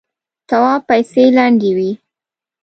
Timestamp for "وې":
1.77-1.91